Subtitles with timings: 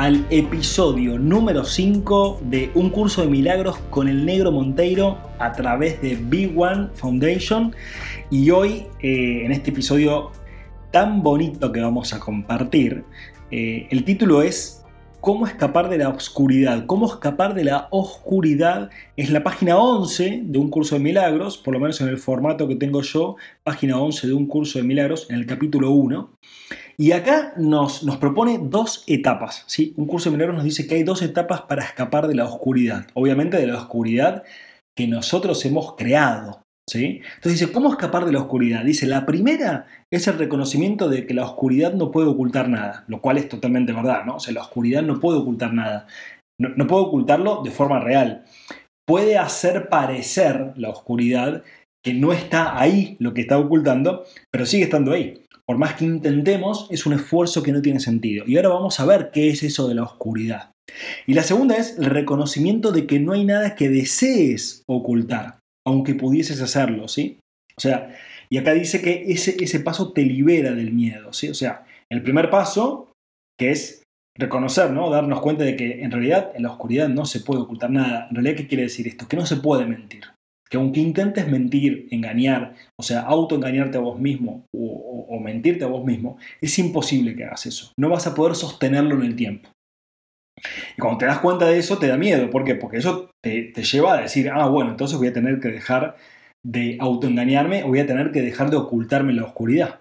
[0.00, 6.00] al episodio número 5 de Un curso de milagros con el negro Monteiro a través
[6.00, 7.76] de Big One Foundation.
[8.30, 10.32] Y hoy, eh, en este episodio
[10.90, 13.04] tan bonito que vamos a compartir,
[13.50, 14.79] eh, el título es
[15.20, 16.86] ¿Cómo escapar de la oscuridad?
[16.86, 18.88] ¿Cómo escapar de la oscuridad?
[19.18, 22.66] Es la página 11 de un curso de milagros, por lo menos en el formato
[22.66, 26.32] que tengo yo, página 11 de un curso de milagros, en el capítulo 1.
[26.96, 29.64] Y acá nos, nos propone dos etapas.
[29.66, 29.92] ¿sí?
[29.98, 33.06] Un curso de milagros nos dice que hay dos etapas para escapar de la oscuridad.
[33.12, 34.42] Obviamente de la oscuridad
[34.96, 36.62] que nosotros hemos creado.
[36.98, 38.84] Entonces dice, ¿cómo escapar de la oscuridad?
[38.84, 43.20] Dice, la primera es el reconocimiento de que la oscuridad no puede ocultar nada, lo
[43.20, 44.36] cual es totalmente verdad, ¿no?
[44.36, 46.06] O sea, la oscuridad no puede ocultar nada.
[46.58, 48.44] No, no puede ocultarlo de forma real.
[49.06, 51.62] Puede hacer parecer la oscuridad
[52.02, 55.42] que no está ahí lo que está ocultando, pero sigue estando ahí.
[55.66, 58.44] Por más que intentemos, es un esfuerzo que no tiene sentido.
[58.46, 60.72] Y ahora vamos a ver qué es eso de la oscuridad.
[61.26, 66.14] Y la segunda es el reconocimiento de que no hay nada que desees ocultar, aunque
[66.14, 67.38] pudieses hacerlo, ¿sí?
[67.76, 68.16] O sea,
[68.50, 71.48] y acá dice que ese, ese paso te libera del miedo, ¿sí?
[71.48, 73.12] O sea, el primer paso,
[73.58, 74.02] que es
[74.36, 75.10] reconocer, ¿no?
[75.10, 78.26] Darnos cuenta de que en realidad en la oscuridad no se puede ocultar nada.
[78.28, 79.28] En realidad, ¿qué quiere decir esto?
[79.28, 80.24] Que no se puede mentir
[80.70, 86.04] que aunque intentes mentir, engañar, o sea, autoengañarte a vos mismo o, mentirte a vos
[86.04, 87.92] mismo, es imposible que hagas eso.
[87.96, 89.70] No vas a poder sostenerlo en el tiempo.
[90.96, 92.50] Y cuando te das cuenta de eso, te da miedo.
[92.50, 92.74] ¿Por qué?
[92.74, 96.16] Porque eso te, lleva a decir, ah, bueno, entonces voy a tener que dejar
[96.62, 100.00] de autoengañarme o voy a tener que dejar de ocultarme en la oscuridad.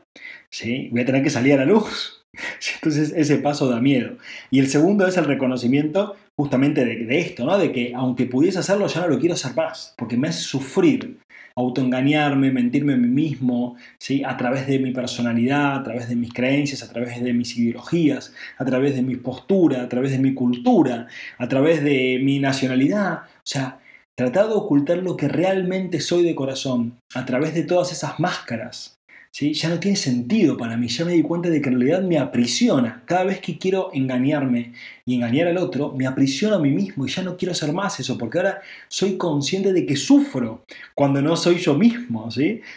[0.50, 0.90] ¿Sí?
[0.92, 2.26] Voy a tener que salir a la luz.
[2.76, 4.18] Entonces ese paso da miedo.
[4.52, 7.58] Y el segundo es el reconocimiento justamente de, esto, ¿no?
[7.58, 11.20] De que aunque pudiese hacerlo, ya no lo quiero hacer más, porque me hace sufrir
[11.60, 14.24] autoengañarme, mentirme a mí mismo, ¿sí?
[14.24, 18.34] a través de mi personalidad, a través de mis creencias, a través de mis ideologías,
[18.58, 23.24] a través de mi postura, a través de mi cultura, a través de mi nacionalidad.
[23.24, 23.80] O sea,
[24.16, 28.99] tratar de ocultar lo que realmente soy de corazón a través de todas esas máscaras
[29.32, 32.18] ya no tiene sentido para mí, ya me di cuenta de que en realidad me
[32.18, 33.04] aprisiona.
[33.06, 34.74] Cada vez que quiero engañarme
[35.06, 38.00] y engañar al otro, me aprisiono a mí mismo y ya no quiero hacer más
[38.00, 42.30] eso, porque ahora soy consciente de que sufro cuando no soy yo mismo.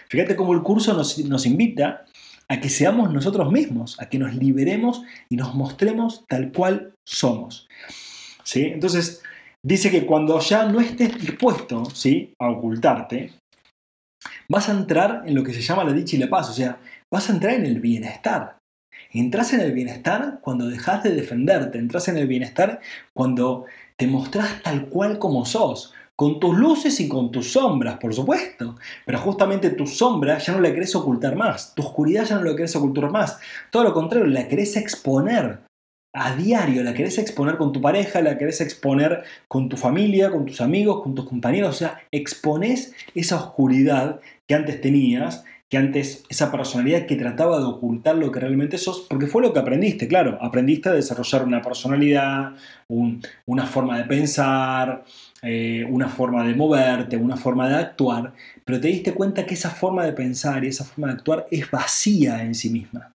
[0.08, 2.04] Fíjate cómo el curso nos, nos invita
[2.48, 7.66] a que seamos nosotros mismos, a que nos liberemos y nos mostremos tal cual somos.
[8.54, 9.22] Entonces,
[9.62, 12.34] dice que cuando ya no estés dispuesto ¿sí?
[12.38, 13.32] a ocultarte,
[14.52, 16.78] vas a entrar en lo que se llama la dicha y la paz, o sea,
[17.10, 18.58] vas a entrar en el bienestar.
[19.10, 22.80] Entras en el bienestar cuando dejas de defenderte, entras en el bienestar
[23.14, 23.64] cuando
[23.96, 28.76] te mostrás tal cual como sos, con tus luces y con tus sombras, por supuesto.
[29.06, 32.54] Pero justamente tu sombra ya no la querés ocultar más, tu oscuridad ya no la
[32.54, 33.40] querés ocultar más.
[33.70, 35.60] Todo lo contrario, la querés exponer
[36.12, 40.44] a diario, la querés exponer con tu pareja, la querés exponer con tu familia, con
[40.44, 46.24] tus amigos, con tus compañeros, o sea, expones esa oscuridad que antes tenías, que antes
[46.28, 50.06] esa personalidad que trataba de ocultar lo que realmente sos, porque fue lo que aprendiste,
[50.06, 52.52] claro, aprendiste a desarrollar una personalidad,
[53.46, 55.04] una forma de pensar,
[55.40, 58.34] eh, una forma de moverte, una forma de actuar,
[58.66, 61.70] pero te diste cuenta que esa forma de pensar y esa forma de actuar es
[61.70, 63.11] vacía en sí misma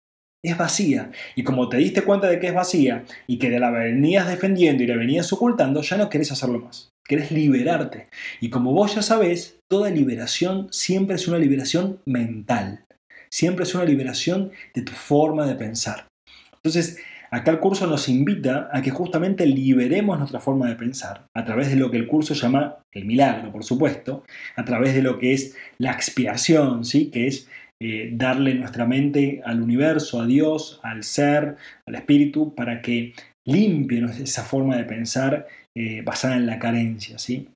[0.49, 1.11] es vacía.
[1.35, 4.87] Y como te diste cuenta de que es vacía y que la venías defendiendo y
[4.87, 6.89] la venías ocultando, ya no querés hacerlo más.
[7.05, 8.09] Querés liberarte.
[8.41, 12.85] Y como vos ya sabés, toda liberación siempre es una liberación mental.
[13.29, 16.07] Siempre es una liberación de tu forma de pensar.
[16.55, 16.97] Entonces,
[17.31, 21.69] acá el curso nos invita a que justamente liberemos nuestra forma de pensar a través
[21.69, 24.23] de lo que el curso llama el milagro, por supuesto,
[24.55, 27.09] a través de lo que es la expiación, ¿sí?
[27.09, 27.47] que es
[27.79, 33.13] eh, darle nuestra mente al universo, a Dios, al ser, al espíritu, para que
[33.45, 35.47] limpie esa forma de pensar
[35.77, 37.19] eh, basada en la carencia.
[37.19, 37.49] ¿sí?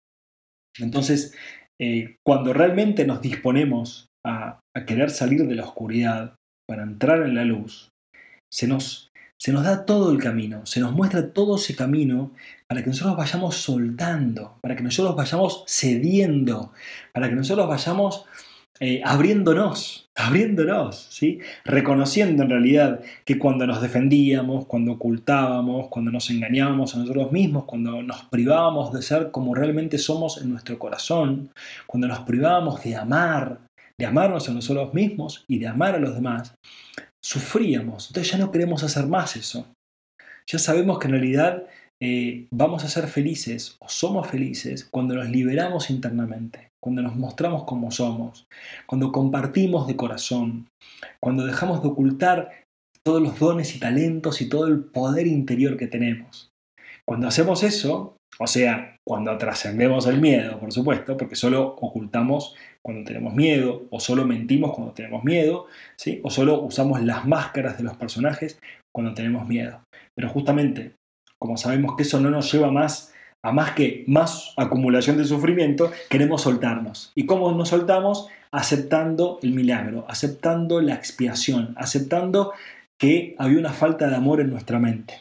[0.80, 1.36] Entonces,
[1.82, 6.36] eh, cuando realmente nos disponemos a, querer salir de la oscuridad
[6.68, 7.90] para entrar en la luz,
[8.54, 9.10] se nos,
[9.42, 12.32] se nos da todo el camino, se nos muestra todo ese camino
[12.70, 16.72] para que nosotros vayamos soltando, para que nosotros vayamos cediendo,
[17.14, 18.26] para que nosotros vayamos
[18.84, 21.38] eh, abriéndonos, abriéndonos, ¿sí?
[21.64, 27.66] reconociendo en realidad que cuando nos defendíamos, cuando ocultábamos, cuando nos engañábamos a nosotros mismos,
[27.66, 31.52] cuando nos privábamos de ser como realmente somos en nuestro corazón,
[31.86, 33.60] cuando nos privábamos de amar,
[34.00, 36.56] de amarnos a nosotros mismos y de amar a los demás,
[37.24, 38.08] sufríamos.
[38.08, 39.68] Entonces ya no queremos hacer más eso.
[40.48, 41.68] Ya sabemos que en realidad
[42.02, 47.64] eh, vamos a ser felices o somos felices cuando nos liberamos internamente, cuando nos mostramos
[47.64, 48.48] como somos,
[48.88, 50.68] cuando compartimos de corazón,
[51.20, 52.50] cuando dejamos de ocultar
[53.04, 56.52] todos los dones y talentos y todo el poder interior que tenemos.
[57.08, 63.04] Cuando hacemos eso, o sea, cuando trascendemos el miedo, por supuesto, porque solo ocultamos cuando
[63.04, 65.68] tenemos miedo, o solo mentimos cuando tenemos miedo,
[65.98, 66.22] ¿sí?
[66.24, 68.60] o solo usamos las máscaras de los personajes
[68.94, 69.84] cuando tenemos miedo.
[70.16, 70.96] Pero justamente,
[71.40, 75.92] como sabemos que eso no nos lleva más a más que más acumulación de sufrimiento,
[76.10, 77.12] queremos soltarnos.
[77.16, 78.28] ¿Y cómo nos soltamos?
[78.52, 82.54] Aceptando el milagro, aceptando la expiación, aceptando
[83.00, 85.16] que había una falta de amor en nuestra mente.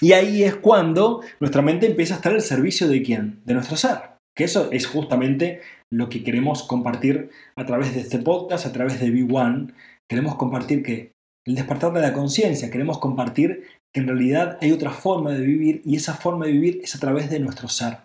[0.00, 3.40] Y ahí es cuando nuestra mente empieza a estar al servicio de quién?
[3.44, 3.98] De nuestro ser.
[4.34, 5.60] Que eso es justamente
[5.90, 9.72] lo que queremos compartir a través de este podcast, a través de B1.
[10.08, 11.12] Queremos compartir que
[11.46, 15.96] el despertar de la conciencia, queremos compartir en realidad hay otra forma de vivir y
[15.96, 17.98] esa forma de vivir es a través de nuestro ser.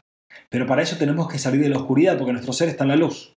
[0.50, 2.96] Pero para eso tenemos que salir de la oscuridad porque nuestro ser está en la
[2.96, 3.34] luz.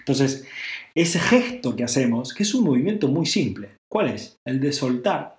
[0.00, 0.46] Entonces,
[0.94, 4.36] ese gesto que hacemos, que es un movimiento muy simple, ¿cuál es?
[4.46, 5.38] El de soltar,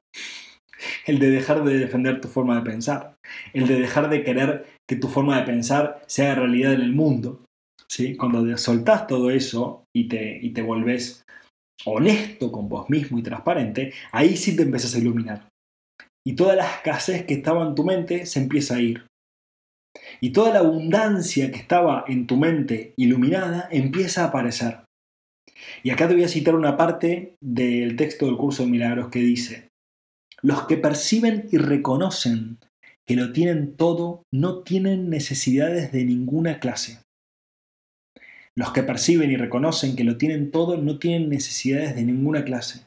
[1.05, 3.15] el de dejar de defender tu forma de pensar,
[3.53, 7.43] el de dejar de querer que tu forma de pensar sea realidad en el mundo.
[7.89, 8.15] ¿sí?
[8.15, 11.23] Cuando soltás todo eso y te, y te volvés
[11.85, 15.50] honesto con vos mismo y transparente, ahí sí te empiezas a iluminar
[16.25, 19.07] y toda la escasez que estaba en tu mente se empieza a ir.
[20.19, 24.85] Y toda la abundancia que estaba en tu mente iluminada empieza a aparecer.
[25.83, 29.19] Y acá te voy a citar una parte del texto del curso de milagros que
[29.19, 29.69] dice,
[30.41, 32.59] los que perciben y reconocen
[33.05, 36.99] que lo tienen todo no tienen necesidades de ninguna clase.
[38.55, 42.85] Los que perciben y reconocen que lo tienen todo no tienen necesidades de ninguna clase.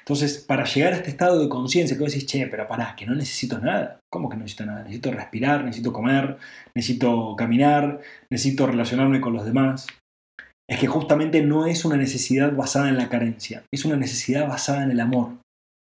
[0.00, 3.06] Entonces, para llegar a este estado de conciencia, que vos decís, che, pero pará, que
[3.06, 4.00] no necesito nada.
[4.10, 4.82] ¿Cómo que no necesito nada?
[4.82, 6.38] Necesito respirar, necesito comer,
[6.74, 8.00] necesito caminar,
[8.30, 9.86] necesito relacionarme con los demás.
[10.68, 14.84] Es que justamente no es una necesidad basada en la carencia, es una necesidad basada
[14.84, 15.38] en el amor.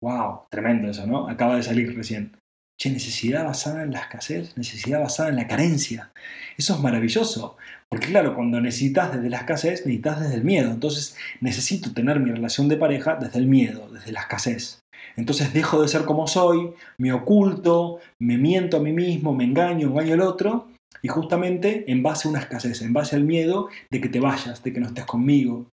[0.03, 0.41] ¡Wow!
[0.51, 1.27] Tremendo eso, ¿no?
[1.27, 2.38] Acaba de salir recién.
[2.80, 6.12] Che, necesidad basada en la escasez, necesidad basada en la carencia.
[6.57, 7.57] Eso es maravilloso,
[7.89, 10.71] porque claro, cuando necesitas desde la escasez, necesitas desde el miedo.
[10.71, 14.79] Entonces necesito tener mi relación de pareja desde el miedo, desde la escasez.
[15.15, 19.87] Entonces dejo de ser como soy, me oculto, me miento a mí mismo, me engaño,
[19.87, 20.67] engaño al otro,
[21.01, 24.63] y justamente en base a una escasez, en base al miedo de que te vayas,
[24.63, 25.67] de que no estés conmigo,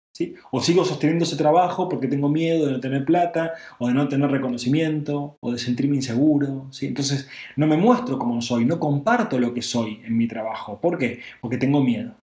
[0.51, 4.09] o sigo sosteniendo ese trabajo porque tengo miedo de no tener plata, o de no
[4.09, 6.67] tener reconocimiento, o de sentirme inseguro.
[6.71, 6.87] ¿sí?
[6.87, 10.81] Entonces no me muestro como soy, no comparto lo que soy en mi trabajo.
[10.81, 11.21] ¿Por qué?
[11.41, 12.15] Porque tengo miedo.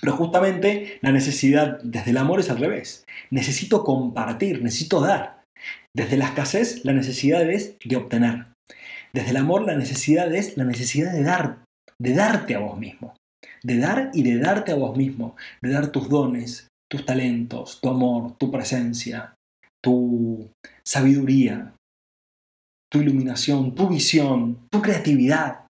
[0.00, 3.04] Pero justamente la necesidad desde el amor es al revés.
[3.30, 5.42] Necesito compartir, necesito dar.
[5.96, 8.46] Desde la escasez la necesidad es de obtener.
[9.12, 11.64] Desde el amor la necesidad es la necesidad de dar,
[12.00, 13.16] de darte a vos mismo.
[13.62, 17.88] De dar y de darte a vos mismo, de dar tus dones, tus talentos, tu
[17.88, 19.34] amor, tu presencia,
[19.82, 20.50] tu
[20.84, 21.74] sabiduría,
[22.90, 25.66] tu iluminación, tu visión, tu creatividad.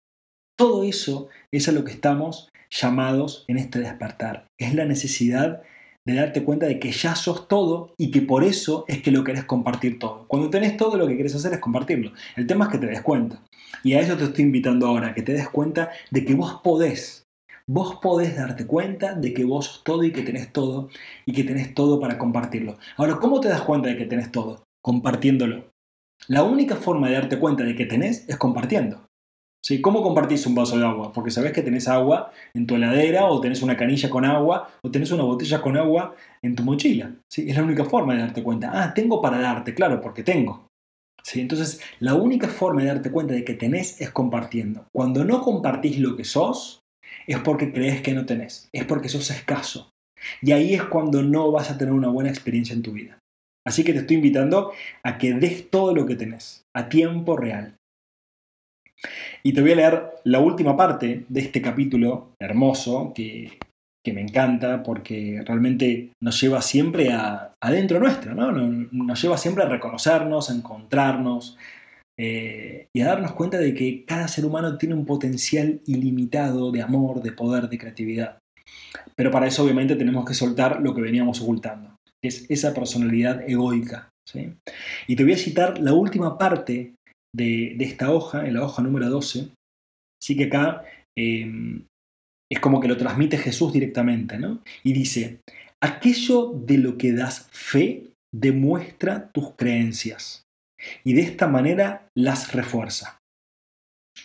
[0.58, 4.46] Todo eso es a lo que estamos llamados en este despertar.
[4.58, 5.62] Es la necesidad
[6.06, 9.24] de darte cuenta de que ya sos todo y que por eso es que lo
[9.24, 10.26] querés compartir todo.
[10.28, 12.12] Cuando tenés todo lo que querés hacer es compartirlo.
[12.36, 13.42] El tema es que te des cuenta.
[13.82, 17.25] Y a eso te estoy invitando ahora, que te des cuenta de que vos podés
[17.68, 20.88] Vos podés darte cuenta de que vos sos todo y que tenés todo
[21.24, 22.78] y que tenés todo para compartirlo.
[22.96, 24.62] Ahora, ¿cómo te das cuenta de que tenés todo?
[24.80, 25.72] Compartiéndolo.
[26.28, 29.06] La única forma de darte cuenta de que tenés es compartiendo.
[29.64, 29.80] ¿Sí?
[29.80, 31.12] ¿Cómo compartís un vaso de agua?
[31.12, 34.92] Porque sabés que tenés agua en tu heladera o tenés una canilla con agua o
[34.92, 37.16] tenés una botella con agua en tu mochila.
[37.28, 37.50] ¿Sí?
[37.50, 38.70] Es la única forma de darte cuenta.
[38.72, 40.68] Ah, tengo para darte, claro, porque tengo.
[41.24, 41.40] ¿Sí?
[41.40, 44.86] Entonces, la única forma de darte cuenta de que tenés es compartiendo.
[44.94, 46.85] Cuando no compartís lo que sos,
[47.26, 49.90] es porque crees que no tenés, es porque sos escaso.
[50.42, 53.18] Y ahí es cuando no vas a tener una buena experiencia en tu vida.
[53.66, 54.72] Así que te estoy invitando
[55.02, 57.74] a que des todo lo que tenés, a tiempo real.
[59.42, 63.58] Y te voy a leer la última parte de este capítulo hermoso que,
[64.06, 68.52] me encanta porque realmente nos lleva siempre a, adentro nuestro, ¿no?
[68.52, 71.58] Nos lleva siempre a reconocernos, a encontrarnos,
[72.18, 76.82] eh, y a darnos cuenta de que cada ser humano tiene un potencial ilimitado de
[76.82, 78.38] amor, de poder, de creatividad.
[79.14, 83.48] Pero para eso obviamente tenemos que soltar lo que veníamos ocultando, que es esa personalidad
[83.48, 84.10] egoica.
[84.26, 84.54] ¿sí?
[85.06, 86.94] Y te voy a citar la última parte
[87.34, 89.50] de, esta hoja, en la hoja número 12.
[90.22, 90.84] Así que acá
[91.16, 91.84] em,
[92.50, 94.62] es como que lo transmite Jesús directamente, ¿no?
[94.82, 95.40] Y dice,
[95.82, 100.45] aquello de lo que das fe demuestra tus creencias
[101.04, 103.20] y de esta manera las refuerza.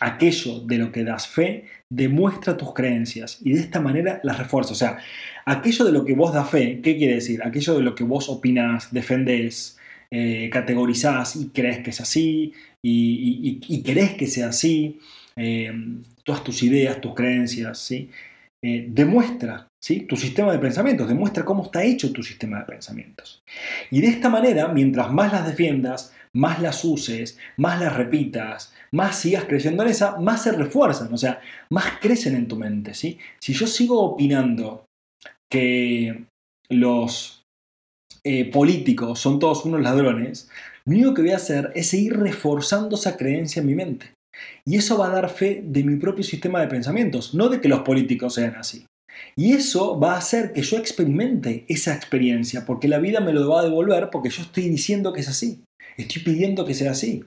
[0.00, 4.72] Aquello de lo que das fe demuestra tus creencias y de esta manera las refuerza.
[4.72, 4.98] O sea,
[5.44, 7.42] aquello de lo que vos das fe, ¿qué quiere decir?
[7.44, 9.78] Aquello de lo que vos opinás, defendés,
[10.10, 14.98] eh, categorizás y crees que es así y, querés que sea así,
[15.36, 15.72] eh,
[16.24, 18.10] todas tus ideas, tus creencias, ¿sí?
[18.64, 20.02] Eh, demuestra ¿sí?
[20.02, 23.42] tu sistema de pensamientos, demuestra cómo está hecho tu sistema de pensamientos.
[23.90, 29.18] Y de esta manera, mientras más las defiendas, más las uses, más las repitas, más
[29.18, 32.94] sigas creyendo en esa, más se refuerzan, o sea, más crecen en tu mente.
[32.94, 33.18] ¿sí?
[33.40, 34.84] Si yo sigo opinando
[35.50, 36.24] que
[36.70, 37.42] los
[38.24, 40.48] eh, políticos son todos unos ladrones,
[40.84, 44.14] lo único que voy a hacer es seguir reforzando esa creencia en mi mente.
[44.64, 47.68] Y eso va a dar fe de mi propio sistema de pensamientos, no de que
[47.68, 48.86] los políticos sean así.
[49.36, 53.48] Y eso va a hacer que yo experimente esa experiencia, porque la vida me lo
[53.48, 55.62] va a devolver porque yo estoy diciendo que es así,
[55.96, 57.24] estoy pidiendo que sea así.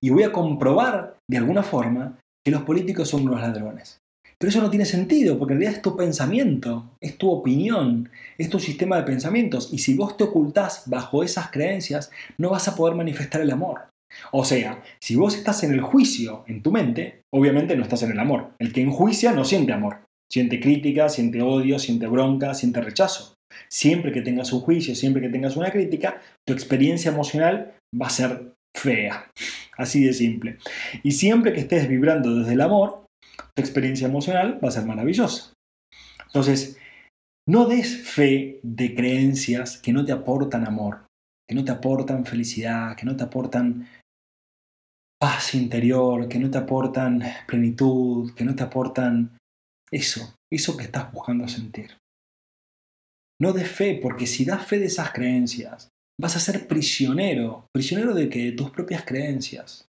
[0.00, 3.98] Y voy a comprobar, de alguna forma, que los políticos son unos ladrones.
[4.38, 8.50] Pero eso no tiene sentido, porque en realidad es tu pensamiento, es tu opinión, es
[8.50, 9.72] tu sistema de pensamientos.
[9.72, 13.88] Y si vos te ocultás bajo esas creencias, no vas a poder manifestar el amor.
[14.32, 18.12] O sea, si vos estás en el juicio en tu mente, obviamente no estás en
[18.12, 18.50] el amor.
[18.58, 20.04] El que enjuicia no siente amor.
[20.30, 23.34] Siente crítica, siente odio, siente bronca, siente rechazo.
[23.70, 28.10] Siempre que tengas un juicio, siempre que tengas una crítica, tu experiencia emocional va a
[28.10, 29.30] ser fea.
[29.76, 30.58] Así de simple.
[31.02, 33.06] Y siempre que estés vibrando desde el amor,
[33.54, 35.52] tu experiencia emocional va a ser maravillosa.
[36.26, 36.78] Entonces,
[37.46, 41.06] no des fe de creencias que no te aportan amor,
[41.48, 43.86] que no te aportan felicidad, que no te aportan
[45.20, 49.36] paz interior, que no te aportan plenitud, que no te aportan
[49.90, 51.96] eso, eso que estás buscando sentir.
[53.40, 55.88] No des fe, porque si das fe de esas creencias,
[56.20, 57.66] vas a ser prisionero.
[57.72, 58.44] ¿Prisionero de qué?
[58.44, 59.88] De tus propias creencias.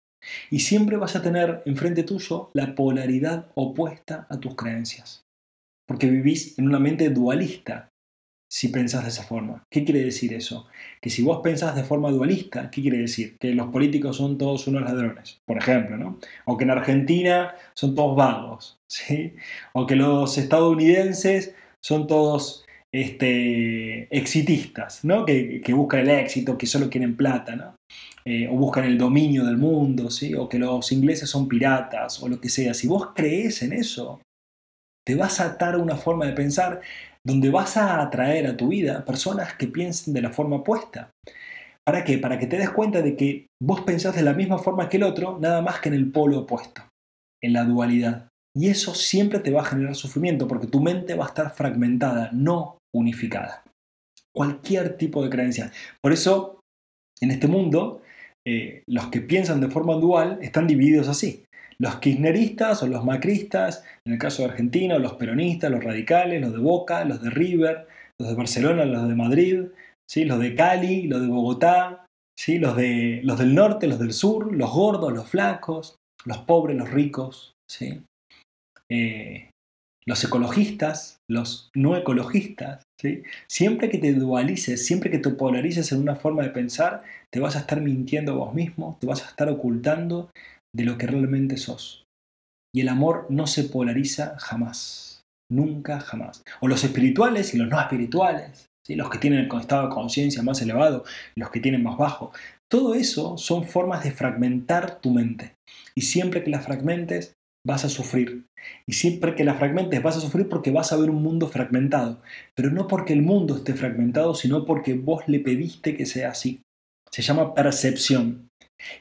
[0.50, 5.24] Y siempre vas a tener enfrente tuyo la polaridad opuesta a tus creencias.
[5.88, 7.90] Porque vivís en una mente dualista,
[8.50, 9.64] si pensás de esa forma.
[9.72, 10.68] ¿Qué quiere decir eso?
[11.02, 13.38] Que si vos pensás de forma dualista, ¿qué quiere decir?
[13.40, 16.20] Que los políticos son todos unos ladrones, por ejemplo, ¿no?
[16.46, 19.34] O que en Argentina son todos vagos, ¿sí?
[19.74, 22.66] O que los estadounidenses son todos
[23.02, 25.24] este, exitistas, ¿no?
[25.24, 27.76] Que, buscan el éxito, que solo quieren plata, ¿no?
[28.26, 30.34] Eh, o buscan el dominio del mundo, ¿sí?
[30.34, 32.74] O que los ingleses son piratas, o lo que sea.
[32.74, 34.20] Si vos crees en eso,
[35.06, 36.82] te vas a atar una forma de pensar
[37.24, 41.12] donde vas a atraer a tu vida personas que piensen de la forma opuesta.
[41.86, 42.18] ¿Para qué?
[42.18, 45.04] Para que te des cuenta de que vos pensás de la misma forma que el
[45.04, 46.82] otro, nada más que en el polo opuesto,
[47.44, 48.28] en la dualidad.
[48.56, 52.32] Y eso siempre te va a generar sufrimiento porque tu mente va a estar fragmentada,
[52.34, 53.64] no unificada.
[54.36, 55.72] Cualquier tipo de creencia.
[56.02, 56.60] Por eso,
[57.22, 58.02] en este mundo,
[58.48, 61.44] eh, los que piensan de forma dual están divididos así
[61.80, 66.54] los kirchneristas o los macristas, en el caso de Argentina, los peronistas, los radicales, los
[66.54, 67.88] de Boca, los de River,
[68.20, 69.66] los de Barcelona, los de Madrid,
[70.10, 70.26] ¿sí?
[70.26, 72.06] los de Cali, los de Bogotá,
[72.38, 72.58] ¿sí?
[72.58, 76.90] los, de, los del norte, los del sur, los gordos, los flacos, los pobres, los
[76.90, 78.02] ricos, ¿sí?
[78.90, 79.50] Eh,
[80.08, 82.84] los ecologistas, los no ecologistas.
[83.00, 83.24] ¿sí?
[83.48, 87.58] Siempre que te dualices, siempre que te polarices en una forma de pensar, te vas
[87.58, 90.32] a estar mintiendo a vos mismo, te vas a estar ocultando
[90.74, 92.06] de lo que realmente sos.
[92.74, 96.42] Y el amor no se polariza jamás, nunca jamás.
[96.62, 98.96] O los espirituales y los no espirituales, ¿sí?
[98.96, 101.04] los que tienen el estado de conciencia más elevado,
[101.36, 102.32] los que tienen más bajo.
[102.70, 105.56] Todo eso son formas de fragmentar tu mente.
[105.96, 107.37] Y siempre que la fragmentes,
[107.68, 108.48] vas a sufrir.
[108.88, 112.22] Y siempre que la fragmentes, vas a sufrir porque vas a ver un mundo fragmentado.
[112.56, 116.62] Pero no porque el mundo esté fragmentado, sino porque vos le pediste que sea así.
[117.12, 118.48] Se llama percepción.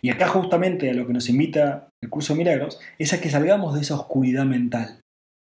[0.03, 3.31] Y acá justamente a lo que nos invita el curso de milagros es a que
[3.31, 5.01] salgamos de esa oscuridad mental,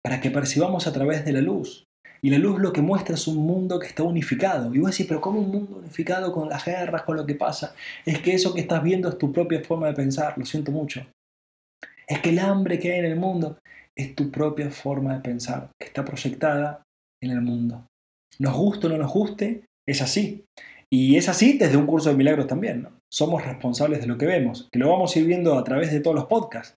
[0.03, 1.85] para que percibamos a través de la luz.
[2.21, 4.75] Y la luz lo que muestra es un mundo que está unificado.
[4.75, 7.73] Y vos decís, pero ¿cómo un mundo unificado con las guerras, con lo que pasa?
[8.05, 11.05] Es que eso que estás viendo es tu propia forma de pensar, lo siento mucho.
[12.09, 13.59] Es que el hambre que hay en el mundo
[13.97, 16.83] es tu propia forma de pensar, que está proyectada
[17.21, 17.85] en el mundo.
[18.39, 20.45] Nos guste o no nos guste, es así.
[20.91, 22.83] Y es así desde un curso de milagros también.
[22.83, 22.91] ¿no?
[23.13, 25.99] Somos responsables de lo que vemos, que lo vamos a ir viendo a través de
[25.99, 26.75] todos los podcasts.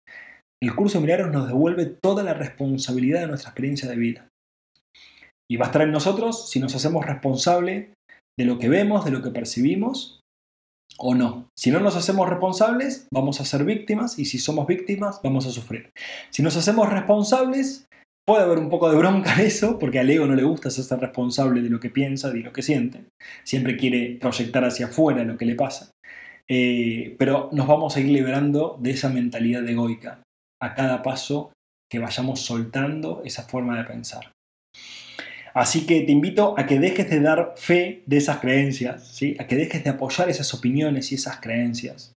[0.62, 4.28] El curso de milagros nos devuelve toda la responsabilidad de nuestra experiencia de vida.
[5.50, 7.90] Y va a estar en nosotros si nos hacemos responsables
[8.38, 10.21] de lo que vemos, de lo que percibimos
[10.98, 11.48] o no.
[11.58, 15.50] Si no nos hacemos responsables, vamos a ser víctimas y si somos víctimas, vamos a
[15.50, 15.90] sufrir.
[16.30, 17.86] Si nos hacemos responsables,
[18.26, 20.98] puede haber un poco de bronca en eso, porque al ego no le gusta ser
[20.98, 23.04] responsable de lo que piensa, de lo que siente.
[23.44, 25.90] Siempre quiere proyectar hacia afuera lo que le pasa.
[26.48, 30.22] Eh, pero nos vamos a ir liberando de esa mentalidad egoica
[30.60, 31.52] a cada paso
[31.90, 34.32] que vayamos soltando esa forma de pensar.
[35.54, 39.36] Así que te invito a que dejes de dar fe de esas creencias, ¿sí?
[39.38, 42.12] a que dejes de apoyar esas opiniones y esas creencias,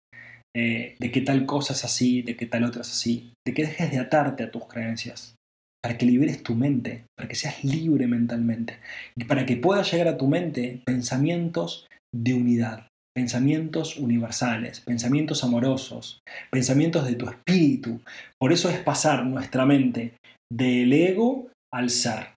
[0.57, 3.65] eh, de que tal cosa es así, de que tal otra es así, de que
[3.67, 5.35] dejes de atarte a tus creencias,
[5.83, 8.79] para que liberes tu mente, para que seas libre mentalmente,
[9.17, 16.21] y para que puedas llegar a tu mente pensamientos de unidad, pensamientos universales, pensamientos amorosos,
[16.51, 18.01] pensamientos de tu espíritu.
[18.41, 20.15] Por eso es pasar nuestra mente
[20.53, 22.34] del ego al ser.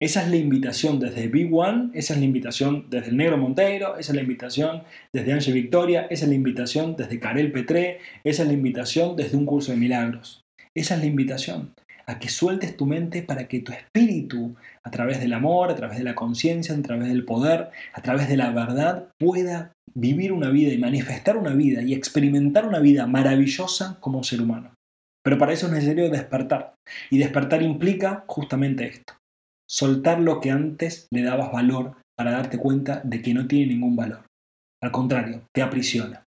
[0.00, 3.96] Esa es la invitación desde Big One, esa es la invitación desde el Negro Monteiro,
[3.96, 8.42] esa es la invitación desde Ángel Victoria, esa es la invitación desde Karel Petré, esa
[8.42, 10.44] es la invitación desde un curso de milagros.
[10.72, 11.74] Esa es la invitación
[12.06, 15.98] a que sueltes tu mente para que tu espíritu, a través del amor, a través
[15.98, 20.50] de la conciencia, a través del poder, a través de la verdad, pueda vivir una
[20.50, 24.74] vida y manifestar una vida y experimentar una vida maravillosa como ser humano.
[25.24, 26.74] Pero para eso es necesario despertar.
[27.10, 29.17] Y despertar implica justamente esto
[29.68, 33.96] soltar lo que antes le dabas valor para darte cuenta de que no tiene ningún
[33.96, 34.24] valor.
[34.82, 36.24] Al contrario, te aprisiona.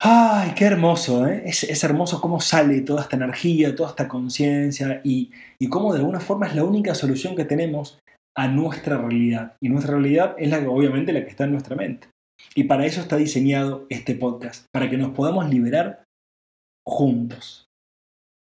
[0.00, 1.26] ¡Ay, qué hermoso!
[1.26, 1.42] ¿eh?
[1.46, 6.20] Es, hermoso cómo sale toda esta energía, toda esta conciencia y, y cómo de alguna
[6.20, 7.98] forma es la única solución que tenemos
[8.36, 9.56] a nuestra realidad.
[9.62, 12.08] Y nuestra realidad es la que, obviamente la que está en nuestra mente.
[12.54, 16.04] Y para eso está diseñado este podcast, para que nos podamos liberar
[16.86, 17.66] juntos.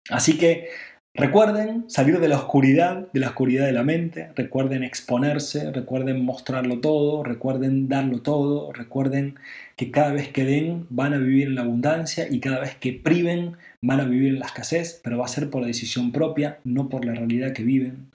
[0.09, 0.69] Así que
[1.17, 6.81] Recuerden salir de la oscuridad, de la oscuridad de la mente, recuerden exponerse, recuerden mostrarlo
[6.81, 9.35] todo, recuerden darlo todo, recuerden
[9.77, 12.91] que cada vez que den van a vivir en la abundancia y cada vez que
[12.91, 16.59] priven van a vivir en la escasez, pero va a ser por la decisión propia,
[16.65, 18.11] no por la realidad que viven.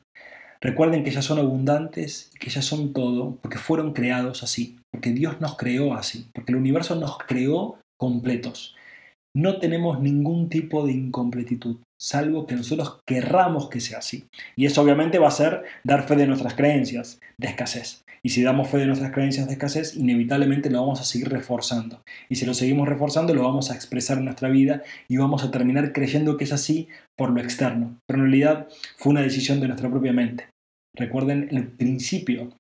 [0.61, 5.41] Recuerden que ya son abundantes que ya son todo porque fueron creados así, porque Dios
[5.41, 8.77] nos creó así, porque el universo nos creó completos.
[9.35, 14.25] No tenemos ningún tipo de incompletitud salvo que nosotros querramos que sea así.
[14.57, 18.05] Y eso obviamente va a ser dar fe de nuestras creencias de escasez.
[18.23, 22.03] Y si damos fe de nuestras creencias de escasez, inevitablemente lo vamos a seguir reforzando.
[22.29, 25.51] Y si lo seguimos reforzando, lo vamos a expresar en nuestra vida y vamos a
[25.51, 27.99] terminar creyendo que es así por lo externo.
[28.07, 30.51] Pero en realidad fue una decisión de nuestra propia mente.
[30.95, 32.51] Recuerden el principio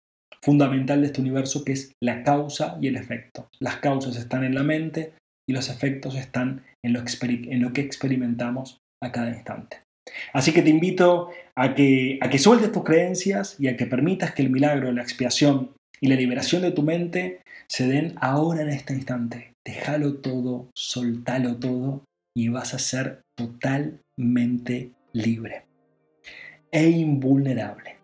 [0.42, 3.48] fundamental de este universo que es la causa y el efecto.
[3.58, 5.12] Las causas están en la mente
[5.46, 9.78] y los efectos están en lo, en lo que experimentamos a cada instante.
[10.32, 14.32] Así que te invito a que, a que sueltes tus creencias y a que permitas
[14.32, 18.70] que el milagro, la expiación y la liberación de tu mente se den ahora en
[18.70, 19.52] este instante.
[19.64, 25.66] Déjalo todo, soltalo todo y vas a ser totalmente libre
[26.72, 27.96] e invulnerable.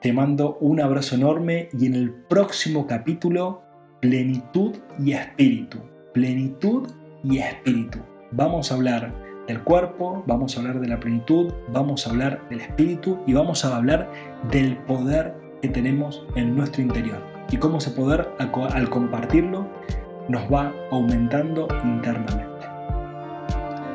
[0.00, 3.62] Te mando un abrazo enorme y en el próximo capítulo,
[4.00, 5.78] plenitud y espíritu.
[6.12, 6.90] Plenitud
[7.22, 9.12] y espíritu vamos a hablar
[9.46, 13.64] del cuerpo, vamos a hablar de la plenitud, vamos a hablar del espíritu y vamos
[13.64, 14.10] a hablar
[14.50, 17.18] del poder que tenemos en nuestro interior
[17.50, 19.66] y cómo ese poder al compartirlo
[20.28, 22.66] nos va aumentando internamente.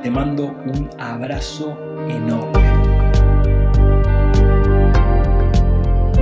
[0.03, 2.56] Te mando un abrazo enorme.